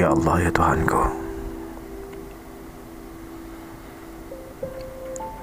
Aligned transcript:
Ya 0.00 0.16
Allah 0.16 0.48
ya 0.48 0.48
Tuhanku. 0.48 1.02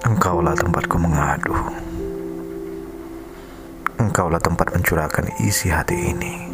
Engkaulah 0.01 0.57
tempatku 0.57 0.97
mengadu. 0.97 1.53
Engkaulah 4.01 4.41
tempat 4.41 4.73
mencurahkan 4.73 5.29
isi 5.45 5.69
hati 5.69 6.09
ini. 6.09 6.49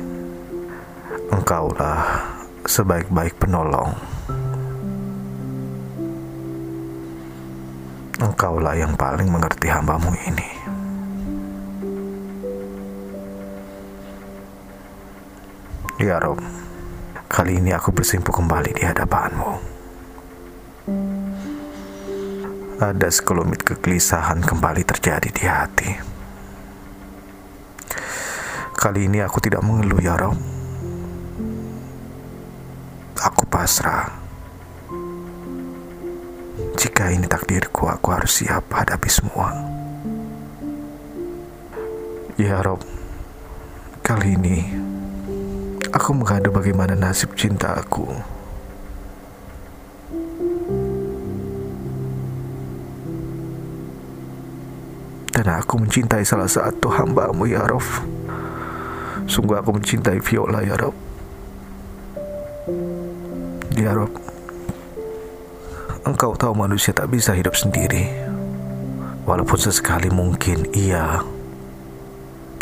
Engkaulah 1.31 2.27
sebaik-baik 2.67 3.39
penolong. 3.39 3.95
Engkaulah 8.19 8.75
yang 8.75 8.99
paling 8.99 9.31
mengerti 9.31 9.71
hambamu 9.71 10.11
ini. 10.27 10.49
Ya 16.03 16.19
Rob 16.19 16.43
Kali 17.33 17.57
ini 17.57 17.73
aku 17.73 17.89
bersimpuh 17.89 18.29
kembali 18.29 18.77
di 18.77 18.85
hadapanmu 18.85 19.73
ada 22.83 23.07
sekelumit 23.07 23.63
kegelisahan 23.63 24.43
kembali 24.43 24.83
terjadi 24.83 25.29
di 25.31 25.43
hati. 25.47 25.89
Kali 28.75 29.07
ini 29.07 29.23
aku 29.23 29.39
tidak 29.39 29.63
mengeluh 29.63 30.03
ya 30.03 30.19
Rob. 30.19 30.35
Aku 33.23 33.47
pasrah. 33.47 34.11
Jika 36.75 37.07
ini 37.15 37.23
takdirku, 37.23 37.87
aku 37.87 38.11
harus 38.11 38.43
siap 38.43 38.67
hadapi 38.67 39.07
semua. 39.07 39.55
Ya 42.35 42.59
Rob, 42.59 42.83
kali 44.03 44.35
ini 44.35 44.57
aku 45.93 46.09
mengadu 46.17 46.49
bagaimana 46.49 46.97
nasib 46.97 47.37
cinta 47.37 47.77
aku. 47.77 48.09
Dan 55.33 55.49
aku 55.49 55.81
mencintai 55.81 56.25
salah 56.25 56.49
satu 56.49 56.89
hambamu 56.89 57.45
ya 57.45 57.65
Rob. 57.69 57.85
Sungguh 59.29 59.57
aku 59.57 59.77
mencintai 59.77 60.17
Viola 60.21 60.61
ya 60.65 60.77
Rob. 60.77 60.97
Ya 63.73 63.93
Engkau 66.03 66.35
tahu 66.35 66.53
manusia 66.53 66.93
tak 66.93 67.09
bisa 67.09 67.33
hidup 67.33 67.57
sendiri. 67.57 68.11
Walaupun 69.23 69.55
sesekali 69.55 70.11
mungkin 70.11 70.67
iya. 70.75 71.23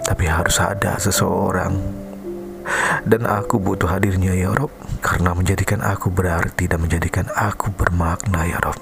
Tapi 0.01 0.25
harus 0.29 0.61
ada 0.61 0.95
seseorang 1.01 1.73
Dan 3.05 3.25
aku 3.25 3.57
butuh 3.57 3.89
hadirnya 3.89 4.33
ya 4.37 4.53
Rob 4.53 4.69
Karena 5.01 5.33
menjadikan 5.33 5.81
aku 5.81 6.13
berarti 6.13 6.69
dan 6.69 6.81
menjadikan 6.81 7.27
aku 7.33 7.73
bermakna 7.73 8.45
ya 8.45 8.59
Rob 8.61 8.77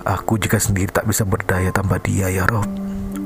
Aku 0.00 0.40
jika 0.40 0.58
sendiri 0.58 0.90
tak 0.90 1.06
bisa 1.06 1.22
berdaya 1.22 1.70
tanpa 1.70 2.02
dia 2.02 2.28
ya 2.28 2.44
Rob 2.48 2.66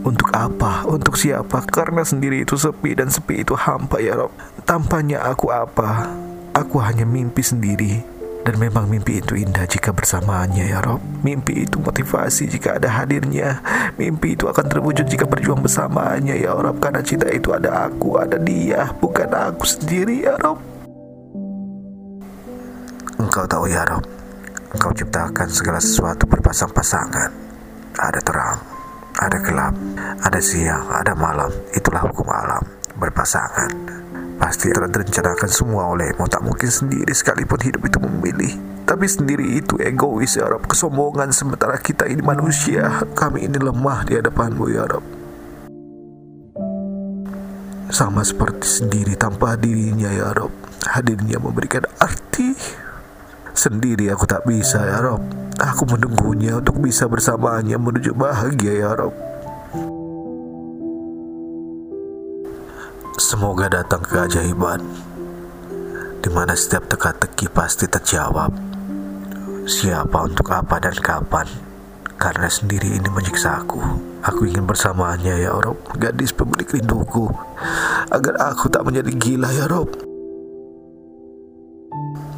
Untuk 0.05 0.29
apa? 0.37 0.85
Untuk 0.85 1.17
siapa? 1.17 1.65
Karena 1.65 2.05
sendiri 2.05 2.45
itu 2.45 2.61
sepi 2.61 2.93
dan 2.93 3.09
sepi 3.09 3.43
itu 3.43 3.57
hampa 3.57 3.99
ya 3.99 4.17
Rob 4.17 4.33
Tampaknya 4.69 5.25
aku 5.25 5.49
apa? 5.49 6.09
Aku 6.55 6.79
hanya 6.79 7.03
mimpi 7.03 7.43
sendiri 7.43 8.14
Dan 8.45 8.61
memang 8.61 8.93
mimpi 8.93 9.25
itu 9.25 9.41
indah 9.41 9.65
jika 9.65 9.97
bersamaannya 9.97 10.69
ya 10.69 10.85
Rob 10.85 11.01
Mimpi 11.25 11.65
itu 11.65 11.81
motivasi 11.81 12.45
jika 12.53 12.77
ada 12.77 12.93
hadirnya 12.93 13.65
Mimpi 13.97 14.37
itu 14.37 14.45
akan 14.45 14.69
terwujud 14.69 15.09
jika 15.09 15.25
berjuang 15.25 15.65
bersamanya 15.65 16.37
ya 16.37 16.53
Rob 16.53 16.77
Karena 16.77 17.01
cinta 17.01 17.25
itu 17.33 17.57
ada 17.57 17.89
aku, 17.89 18.21
ada 18.21 18.37
dia 18.37 18.93
Bukan 19.01 19.33
aku 19.33 19.65
sendiri 19.65 20.29
ya 20.29 20.37
Rob 20.45 20.61
Engkau 23.17 23.49
tahu 23.49 23.65
ya 23.73 23.81
Rob 23.89 24.05
Engkau 24.75 24.91
ciptakan 24.91 25.47
segala 25.55 25.79
sesuatu 25.79 26.27
berpasang-pasangan. 26.27 27.31
Ada 27.95 28.21
terang, 28.27 28.59
ada 29.23 29.39
gelap, 29.39 29.75
ada 30.19 30.41
siang, 30.43 30.83
ada 30.91 31.15
malam. 31.15 31.47
Itulah 31.71 32.03
hukum 32.03 32.27
alam, 32.27 32.59
berpasangan. 32.99 33.71
Pasti 34.35 34.71
telah 34.75 34.91
direncanakan 34.91 35.51
semua 35.51 35.91
olehmu. 35.95 36.27
Tak 36.27 36.43
mungkin 36.43 36.71
sendiri 36.71 37.11
sekalipun 37.15 37.61
hidup 37.63 37.83
itu 37.87 37.99
memilih. 38.03 38.53
Tapi 38.85 39.07
sendiri 39.09 39.59
itu 39.63 39.79
egois 39.81 40.37
ya 40.37 40.51
Rob. 40.51 40.67
Kesombongan 40.67 41.31
sementara 41.31 41.79
kita 41.79 42.05
ini 42.11 42.21
manusia. 42.21 43.03
Kami 43.15 43.47
ini 43.47 43.57
lemah 43.57 44.05
di 44.05 44.19
hadapanmu 44.19 44.65
ya 44.71 44.85
Rob. 44.91 45.05
Sama 47.95 48.27
seperti 48.27 48.67
sendiri 48.67 49.15
tanpa 49.15 49.55
dirinya 49.55 50.11
ya 50.11 50.35
Rob. 50.35 50.51
Hadirnya 50.85 51.41
memberikan 51.41 51.89
arti 51.97 52.53
Sendiri 53.55 54.13
aku 54.13 54.29
tak 54.29 54.45
bisa 54.45 54.83
ya 54.85 55.01
Rob 55.01 55.23
Aku 55.57 55.89
menunggunya 55.89 56.61
untuk 56.61 56.83
bisa 56.83 57.09
bersamanya 57.09 57.81
menuju 57.81 58.13
bahagia 58.13 58.85
ya 58.85 58.91
Rob 58.93 59.15
Semoga 63.15 63.71
datang 63.71 64.03
keajaiban 64.03 64.83
di 66.19 66.29
mana 66.35 66.51
setiap 66.59 66.91
teka-teki 66.91 67.47
pasti 67.47 67.87
terjawab. 67.87 68.51
Siapa 69.71 70.19
untuk 70.27 70.51
apa 70.51 70.83
dan 70.83 70.99
kapan? 70.99 71.47
Karena 72.19 72.51
sendiri 72.51 72.91
ini 72.91 73.07
menyiksa 73.07 73.63
aku. 73.63 73.79
Aku 74.19 74.51
ingin 74.51 74.67
bersamanya 74.67 75.39
ya 75.39 75.55
Rob. 75.55 75.79
Gadis 75.95 76.35
pemilik 76.35 76.67
rinduku. 76.67 77.31
Agar 78.11 78.35
aku 78.51 78.67
tak 78.67 78.83
menjadi 78.83 79.15
gila 79.15 79.51
ya 79.55 79.71
Rob 79.71 80.04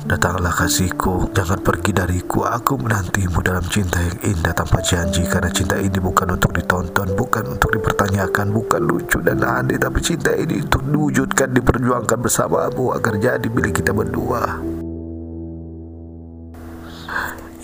Datanglah 0.06 0.54
kasihku, 0.54 1.34
jangan 1.34 1.58
pergi 1.66 1.90
dariku. 1.90 2.46
Aku 2.46 2.78
menantimu 2.78 3.42
dalam 3.42 3.66
cinta 3.66 3.98
yang 3.98 4.38
indah 4.38 4.54
tanpa 4.54 4.78
janji. 4.78 5.26
Karena 5.26 5.50
cinta 5.50 5.74
ini 5.82 5.98
bukan 5.98 6.30
untuk 6.30 6.54
ditonton, 6.54 7.10
bukan 7.18 7.58
untuk 7.58 7.74
dipertanyakan, 7.74 8.54
bukan 8.54 8.86
lucu 8.86 9.18
dan 9.18 9.42
aneh. 9.42 9.74
Tapi 9.74 9.98
cinta 9.98 10.30
ini 10.30 10.62
untuk 10.62 10.86
diwujudkan, 10.86 11.50
diperjuangkan 11.58 12.18
bersamamu 12.22 12.94
agar 12.94 13.18
jadi 13.18 13.50
milik 13.50 13.82
kita 13.82 13.90
berdua. 13.90 14.62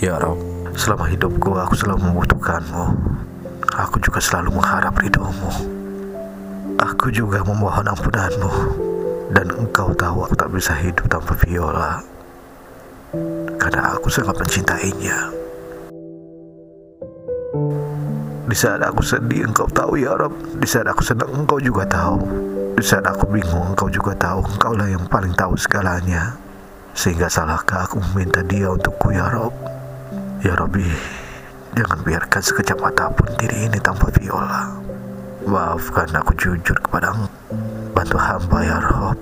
Ya 0.02 0.18
Rob, 0.18 0.42
selama 0.74 1.06
hidupku 1.14 1.54
aku 1.54 1.78
selalu 1.78 2.10
membutuhkanmu. 2.10 2.84
Aku 3.70 4.02
juga 4.02 4.18
selalu 4.18 4.58
mengharap 4.58 4.98
ridhomu. 4.98 5.50
Aku 6.74 7.06
juga 7.14 7.46
memohon 7.46 7.86
ampunanmu. 7.86 8.50
Dan 9.30 9.46
engkau 9.54 9.94
tahu 9.94 10.26
aku 10.26 10.34
tak 10.34 10.50
bisa 10.50 10.74
hidup 10.74 11.06
tanpa 11.06 11.38
Viola 11.38 12.11
aku 14.02 14.10
sangat 14.10 14.34
mencintainya. 14.34 15.30
Di 18.50 18.56
saat 18.58 18.82
aku 18.82 18.98
sedih, 18.98 19.46
engkau 19.46 19.70
tahu 19.70 19.94
ya 19.94 20.18
Rob. 20.18 20.34
Di 20.58 20.66
saat 20.66 20.90
aku 20.90 21.06
senang, 21.06 21.30
engkau 21.30 21.62
juga 21.62 21.86
tahu. 21.86 22.18
Di 22.74 22.82
saat 22.82 23.06
aku 23.06 23.30
bingung, 23.30 23.62
engkau 23.62 23.86
juga 23.86 24.10
tahu. 24.18 24.42
Engkaulah 24.58 24.90
yang 24.90 25.06
paling 25.06 25.30
tahu 25.38 25.54
segalanya. 25.54 26.34
Sehingga 26.98 27.30
salahkah 27.30 27.86
aku 27.86 28.02
meminta 28.10 28.42
dia 28.42 28.74
untukku 28.74 29.14
ya 29.14 29.30
Rob? 29.30 29.54
Ya 30.42 30.58
Robi, 30.58 30.82
jangan 31.78 32.02
biarkan 32.02 32.42
sekejap 32.42 32.82
mata 32.82 33.06
pun 33.06 33.30
diri 33.38 33.70
ini 33.70 33.78
tanpa 33.78 34.10
viola. 34.18 34.82
Maafkan 35.46 36.10
aku 36.10 36.34
jujur 36.34 36.74
kepada 36.82 37.14
bantu 37.94 38.18
hamba 38.18 38.58
ya 38.66 38.82
Rob. 38.82 39.14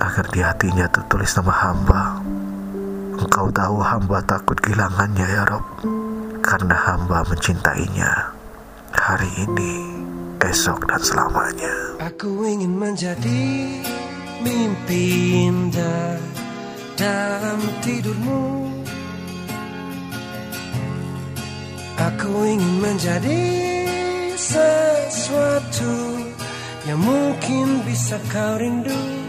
Agar 0.00 0.24
di 0.32 0.40
hatinya 0.40 0.88
tertulis 0.88 1.36
nama 1.36 1.52
hamba 1.52 2.02
Engkau 3.20 3.52
tahu 3.52 3.84
hamba 3.84 4.24
takut 4.24 4.56
kehilangannya 4.56 5.26
ya 5.28 5.44
Rob. 5.44 5.64
Karena 6.40 6.72
hamba 6.72 7.20
mencintainya 7.28 8.40
Hari 8.90 9.46
ini, 9.46 9.74
esok 10.42 10.82
dan 10.90 10.98
selamanya. 10.98 12.00
Aku 12.02 12.42
ingin 12.42 12.74
menjadi 12.74 13.44
mimpi 14.42 15.04
indah 15.46 16.18
dalam 16.98 17.60
tidurmu. 17.86 18.66
Aku 22.02 22.32
ingin 22.50 22.74
menjadi 22.82 23.42
sesuatu 24.34 25.94
yang 26.90 26.98
mungkin 26.98 27.86
bisa 27.86 28.18
kau 28.32 28.58
rindu 28.58 29.19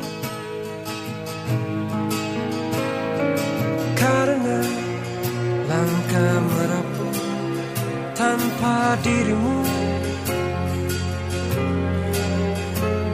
merapu 6.39 7.07
tanpa 8.15 8.95
dirimu. 9.03 9.57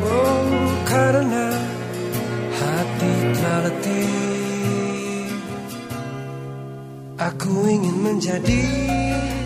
Oh 0.06 0.70
karena 0.86 1.48
hati 2.60 3.14
telah 3.42 3.76
Aku 7.18 7.54
ingin 7.66 7.98
menjadi 8.06 8.64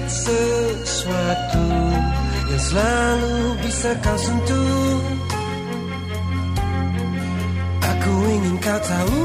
sesuatu 0.05 1.67
Yang 2.51 2.63
selalu 2.67 3.39
bisa 3.63 3.89
kau 4.03 4.17
sentuh. 4.19 4.99
Aku 7.79 8.13
ingin 8.27 8.55
kau 8.59 8.79
tahu 8.83 9.23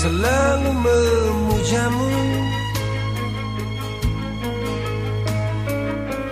selalu 0.00 0.72
memujamu. 0.80 2.08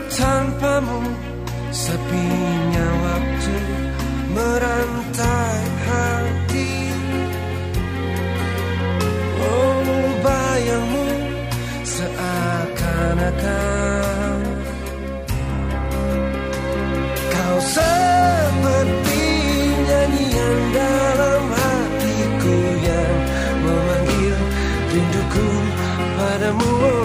Tanpamu 0.08 1.00
sepinya 1.68 2.88
waktu 3.04 3.56
merantai 4.32 5.60
hati. 5.84 6.72
Oh 9.36 9.84
bayangmu 10.24 11.08
seakan-akan 11.84 13.77
the 26.48 26.54
moon. 26.54 26.97